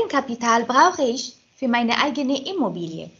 Eigenkapital 0.00 0.64
brauche 0.64 1.02
ich 1.02 1.34
für 1.56 1.68
meine 1.68 2.02
eigene 2.02 2.38
Immobilie? 2.48 3.10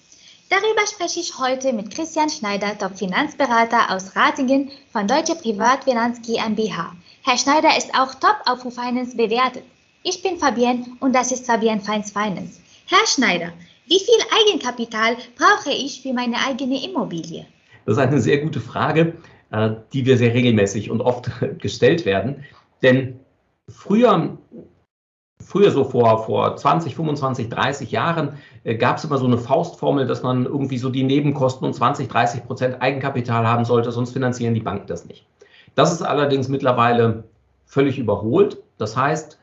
Darüber 0.49 0.87
spreche 0.87 1.21
ich 1.21 1.39
heute 1.39 1.73
mit 1.73 1.91
Christian 1.91 2.29
Schneider, 2.29 2.77
Top-Finanzberater 2.77 3.91
aus 3.95 4.17
Ratingen 4.17 4.71
von 4.93 5.07
Deutsche 5.07 5.35
Privatfinanz 5.35 6.21
GmbH. 6.21 6.95
Herr 7.23 7.39
Schneider 7.39 7.77
ist 7.77 7.95
auch 7.95 8.15
top 8.15 8.37
auf 8.47 8.61
Finance 8.61 9.17
bewertet. 9.17 9.63
Ich 10.03 10.23
bin 10.23 10.39
Fabienne 10.39 10.87
und 11.01 11.15
das 11.15 11.33
ist 11.33 11.47
Fabienne 11.47 11.81
Feins 11.81 12.11
Finance. 12.11 12.61
Herr 12.87 13.07
Schneider, 13.07 13.53
wie 13.87 14.01
viel 14.01 14.21
Eigenkapital 14.41 15.17
brauche 15.37 15.71
ich 15.71 16.03
für 16.03 16.13
meine 16.13 16.37
eigene 16.47 16.85
Immobilie? 16.85 17.47
Das 17.87 17.97
ist 17.97 18.03
eine 18.03 18.21
sehr 18.21 18.39
gute 18.39 18.61
Frage, 18.61 19.15
äh, 19.51 19.71
die 19.93 20.05
wir 20.05 20.19
sehr 20.19 20.35
regelmäßig 20.35 20.91
und 20.91 21.01
oft 21.01 21.31
gestellt 21.59 22.05
werden. 22.05 22.45
Denn 22.83 23.21
früher, 23.69 24.39
früher 25.41 25.71
so 25.71 25.85
vor, 25.85 26.25
vor 26.25 26.57
20, 26.57 26.95
25, 26.95 27.49
30 27.49 27.91
Jahren 27.91 28.35
äh, 28.65 28.77
gab 28.77 28.99
es 28.99 29.05
immer 29.05 29.19
so 29.19 29.27
eine 29.27 29.39
Faustformel, 29.39 30.07
dass 30.07 30.23
man 30.23 30.45
irgendwie 30.45 30.79
so 30.79 30.91
die 30.91 31.03
Nebenkosten 31.03 31.67
und 31.67 31.75
20, 31.75 32.09
30 32.09 32.45
Prozent 32.47 32.83
Eigenkapital 32.83 33.47
haben 33.47 33.65
sollte, 33.65 33.93
sonst 33.93 34.13
finanzieren 34.13 34.55
die 34.55 34.61
Banken 34.61 34.87
das 34.87 35.07
nicht. 35.07 35.27
Das 35.75 35.93
ist 35.93 36.03
allerdings 36.03 36.49
mittlerweile 36.49 37.25
völlig 37.65 37.99
überholt. 37.99 38.59
Das 38.79 38.97
heißt, 38.97 39.39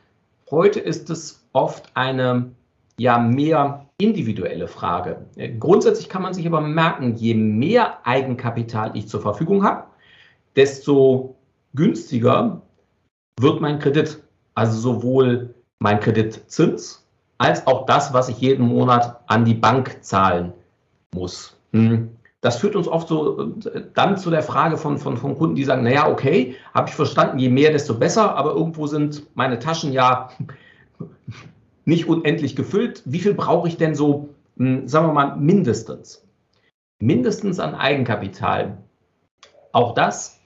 heute 0.51 0.79
ist 0.79 1.09
es 1.09 1.45
oft 1.53 1.91
eine 1.95 2.51
ja 2.99 3.19
mehr 3.19 3.85
individuelle 3.99 4.67
Frage. 4.67 5.25
Äh, 5.35 5.49
grundsätzlich 5.49 6.09
kann 6.09 6.21
man 6.21 6.33
sich 6.33 6.45
aber 6.45 6.61
merken, 6.61 7.15
je 7.15 7.33
mehr 7.33 8.05
Eigenkapital 8.05 8.91
ich 8.95 9.07
zur 9.07 9.21
Verfügung 9.21 9.63
habe, 9.63 9.85
desto 10.55 11.35
günstiger 11.73 12.61
wird 13.39 13.61
mein 13.61 13.79
Kredit. 13.79 14.21
Also 14.55 14.79
sowohl 14.79 15.53
mein 15.79 15.99
Kreditzins 15.99 17.05
als 17.37 17.67
auch 17.67 17.85
das, 17.85 18.13
was 18.13 18.29
ich 18.29 18.39
jeden 18.39 18.67
Monat 18.67 19.21
an 19.27 19.45
die 19.45 19.53
Bank 19.53 19.97
zahlen 20.01 20.53
muss. 21.13 21.55
Hm. 21.71 22.09
Das 22.41 22.57
führt 22.57 22.75
uns 22.75 22.87
oft 22.87 23.07
so 23.07 23.53
äh, 23.73 23.83
dann 23.93 24.17
zu 24.17 24.29
der 24.29 24.43
Frage 24.43 24.77
von, 24.77 24.97
von, 24.97 25.17
von 25.17 25.37
Kunden, 25.37 25.55
die 25.55 25.63
sagen, 25.63 25.83
naja, 25.83 26.09
okay, 26.09 26.55
habe 26.73 26.89
ich 26.89 26.95
verstanden, 26.95 27.39
je 27.39 27.49
mehr, 27.49 27.71
desto 27.71 27.95
besser, 27.95 28.35
aber 28.35 28.53
irgendwo 28.53 28.87
sind 28.87 29.27
meine 29.35 29.59
Taschen 29.59 29.91
ja 29.91 30.29
nicht 31.85 32.07
unendlich 32.07 32.55
gefüllt. 32.55 33.01
Wie 33.05 33.19
viel 33.19 33.33
brauche 33.33 33.67
ich 33.67 33.77
denn 33.77 33.95
so, 33.95 34.29
hm, 34.57 34.87
sagen 34.87 35.07
wir 35.07 35.13
mal, 35.13 35.35
mindestens? 35.35 36.23
Mindestens 36.99 37.59
an 37.59 37.75
Eigenkapital. 37.75 38.77
Auch 39.71 39.93
das 39.93 40.36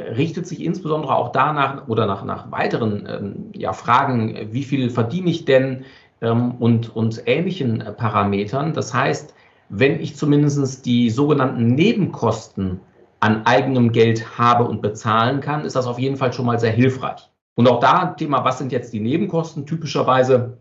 richtet 0.00 0.46
sich 0.46 0.62
insbesondere 0.62 1.14
auch 1.14 1.32
danach 1.32 1.88
oder 1.88 2.06
nach, 2.06 2.24
nach 2.24 2.50
weiteren 2.50 3.06
ähm, 3.08 3.50
ja, 3.54 3.72
Fragen, 3.72 4.48
wie 4.50 4.64
viel 4.64 4.90
verdiene 4.90 5.30
ich 5.30 5.44
denn 5.44 5.84
ähm, 6.20 6.52
und, 6.58 6.94
und 6.94 7.22
ähnlichen 7.26 7.80
äh, 7.80 7.92
Parametern. 7.92 8.72
Das 8.72 8.92
heißt, 8.92 9.34
wenn 9.68 10.00
ich 10.00 10.16
zumindest 10.16 10.84
die 10.84 11.10
sogenannten 11.10 11.68
Nebenkosten 11.68 12.80
an 13.20 13.46
eigenem 13.46 13.92
Geld 13.92 14.38
habe 14.38 14.64
und 14.64 14.82
bezahlen 14.82 15.40
kann, 15.40 15.64
ist 15.64 15.76
das 15.76 15.86
auf 15.86 15.98
jeden 15.98 16.16
Fall 16.16 16.32
schon 16.32 16.46
mal 16.46 16.58
sehr 16.58 16.72
hilfreich. 16.72 17.30
Und 17.54 17.68
auch 17.68 17.78
da 17.80 18.06
Thema, 18.06 18.44
was 18.44 18.58
sind 18.58 18.72
jetzt 18.72 18.92
die 18.92 19.00
Nebenkosten? 19.00 19.64
Typischerweise 19.64 20.58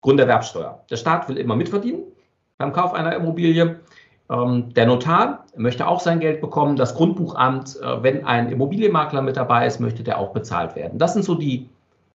Grunderwerbsteuer. 0.00 0.84
Der 0.88 0.96
Staat 0.96 1.28
will 1.28 1.36
immer 1.36 1.56
mitverdienen 1.56 2.04
beim 2.58 2.72
Kauf 2.72 2.94
einer 2.94 3.14
Immobilie. 3.16 3.80
Ähm, 4.32 4.72
der 4.74 4.86
Notar 4.86 5.44
möchte 5.56 5.86
auch 5.86 6.00
sein 6.00 6.20
Geld 6.20 6.40
bekommen. 6.40 6.76
Das 6.76 6.94
Grundbuchamt, 6.94 7.78
äh, 7.82 8.02
wenn 8.02 8.24
ein 8.24 8.50
Immobilienmakler 8.50 9.20
mit 9.20 9.36
dabei 9.36 9.66
ist, 9.66 9.78
möchte 9.78 10.02
der 10.02 10.18
auch 10.18 10.32
bezahlt 10.32 10.74
werden. 10.74 10.98
Das 10.98 11.12
sind 11.12 11.24
so 11.24 11.34
die 11.34 11.68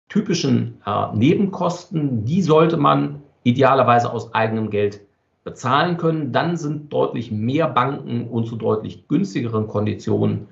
typischen 0.07 0.81
äh, 0.85 1.07
Nebenkosten. 1.13 2.25
Die 2.25 2.41
sollte 2.41 2.78
man 2.78 3.22
idealerweise 3.44 4.12
aus 4.12 4.34
eigenem 4.34 4.69
Geld 4.69 5.01
bezahlen 5.44 5.97
können. 5.97 6.31
Dann 6.31 6.56
sind 6.57 6.91
deutlich 6.94 7.31
mehr 7.31 7.67
Banken 7.67 8.28
und 8.29 8.47
zu 8.47 8.56
deutlich 8.56 9.07
günstigeren 9.07 9.68
Konditionen 9.68 10.47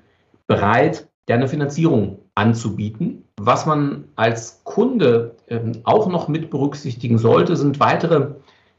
bereit, 0.46 1.08
eine 1.28 1.48
Finanzierung 1.48 2.18
anzubieten. 2.34 3.24
Was 3.40 3.64
man 3.64 4.04
als 4.14 4.62
Kunde 4.64 5.36
ähm, 5.48 5.72
auch 5.84 6.06
noch 6.08 6.28
mit 6.28 6.50
berücksichtigen 6.50 7.16
sollte, 7.16 7.56
sind 7.56 7.80
weitere 7.80 8.34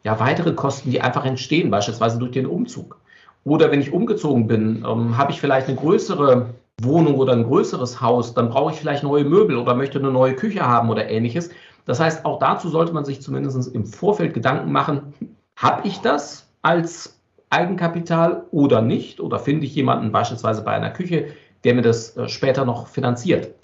ja, 0.06 0.20
weitere 0.20 0.54
Kosten, 0.54 0.92
die 0.92 1.02
einfach 1.02 1.26
entstehen, 1.26 1.72
beispielsweise 1.72 2.20
durch 2.20 2.32
den 2.32 2.46
Umzug. 2.46 3.00
Oder 3.44 3.72
wenn 3.72 3.82
ich 3.82 3.92
umgezogen 3.92 4.46
bin, 4.46 4.86
ähm, 4.88 5.18
habe 5.18 5.32
ich 5.32 5.42
vielleicht 5.42 5.68
eine 5.68 5.78
größere 5.78 6.52
Wohnung 6.82 7.16
oder 7.16 7.34
ein 7.34 7.44
größeres 7.44 8.02
Haus, 8.02 8.36
dann 8.36 8.50
brauche 8.50 8.72
ich 8.72 8.80
vielleicht 8.80 9.02
neue 9.02 9.26
Möbel 9.26 9.58
oder 9.58 9.74
möchte 9.74 9.98
eine 9.98 10.12
neue 10.12 10.36
Küche 10.36 10.62
haben 10.62 10.92
oder 10.92 11.10
ähnliches. 11.10 11.50
Das 11.86 12.00
heißt, 12.00 12.24
auch 12.24 12.38
dazu 12.38 12.70
sollte 12.70 12.94
man 12.94 13.04
sich 13.04 13.20
zumindest 13.22 13.74
im 13.74 13.86
Vorfeld 13.86 14.36
Gedanken 14.36 14.72
machen, 14.72 15.14
habe 15.56 15.88
ich 15.88 16.00
das 16.02 16.48
als 16.62 17.20
Eigenkapital 17.50 18.44
oder 18.52 18.82
nicht? 18.82 19.20
Oder 19.20 19.40
finde 19.40 19.66
ich 19.66 19.74
jemanden 19.74 20.12
beispielsweise 20.12 20.64
bei 20.64 20.72
einer 20.72 20.92
Küche, 20.92 21.30
der 21.64 21.74
mir 21.74 21.82
das 21.82 22.16
äh, 22.16 22.30
später 22.30 22.64
noch 22.64 22.88
finanziert? 22.88 23.56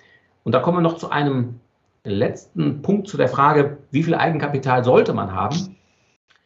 Und 0.43 0.53
da 0.53 0.59
kommen 0.59 0.77
wir 0.77 0.81
noch 0.81 0.97
zu 0.97 1.11
einem 1.11 1.59
letzten 2.03 2.81
Punkt 2.81 3.07
zu 3.07 3.17
der 3.17 3.27
Frage, 3.27 3.77
wie 3.91 4.01
viel 4.01 4.15
Eigenkapital 4.15 4.83
sollte 4.83 5.13
man 5.13 5.33
haben? 5.33 5.75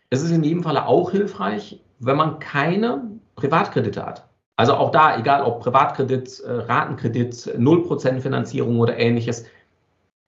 Es 0.09 0.21
ist 0.21 0.31
in 0.31 0.43
jedem 0.43 0.63
Falle 0.63 0.85
auch 0.85 1.11
hilfreich, 1.11 1.81
wenn 1.99 2.17
man 2.17 2.39
keine 2.39 3.03
Privatkredite 3.35 4.05
hat. 4.05 4.27
Also 4.57 4.75
auch 4.75 4.91
da, 4.91 5.17
egal 5.17 5.43
ob 5.43 5.61
Privatkredit, 5.61 6.39
äh, 6.41 6.51
Ratenkredit, 6.51 7.33
0% 7.57 8.19
Finanzierung 8.21 8.79
oder 8.79 8.97
ähnliches, 8.97 9.45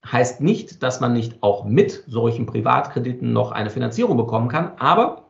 heißt 0.04 0.40
nicht, 0.40 0.82
dass 0.82 1.00
man 1.00 1.12
nicht 1.12 1.42
auch 1.42 1.64
mit 1.64 2.04
solchen 2.06 2.46
Privatkrediten 2.46 3.32
noch 3.32 3.52
eine 3.52 3.70
Finanzierung 3.70 4.16
bekommen 4.16 4.48
kann, 4.48 4.72
aber 4.78 5.24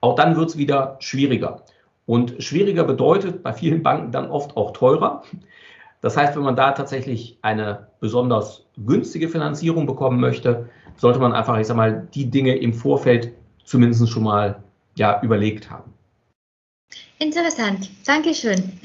auch 0.00 0.14
dann 0.14 0.36
wird 0.36 0.50
es 0.50 0.58
wieder 0.58 0.96
schwieriger. 1.00 1.62
Und 2.04 2.42
schwieriger 2.42 2.84
bedeutet 2.84 3.42
bei 3.42 3.52
vielen 3.52 3.82
Banken 3.82 4.12
dann 4.12 4.30
oft 4.30 4.56
auch 4.56 4.72
teurer. 4.72 5.22
Das 6.02 6.16
heißt, 6.16 6.36
wenn 6.36 6.44
man 6.44 6.54
da 6.54 6.72
tatsächlich 6.72 7.38
eine 7.42 7.88
besonders 8.00 8.66
günstige 8.76 9.28
Finanzierung 9.28 9.86
bekommen 9.86 10.20
möchte, 10.20 10.68
sollte 10.96 11.18
man 11.18 11.32
einfach, 11.32 11.58
ich 11.58 11.66
sag 11.66 11.76
mal, 11.76 12.06
die 12.14 12.30
Dinge 12.30 12.54
im 12.56 12.74
Vorfeld 12.74 13.32
zumindest 13.66 14.08
schon 14.08 14.22
mal 14.22 14.62
ja, 14.96 15.20
überlegt 15.22 15.70
haben. 15.70 15.92
Interessant. 17.18 17.90
Dankeschön. 18.06 18.80